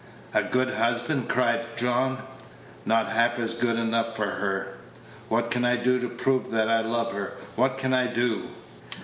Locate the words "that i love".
6.49-7.11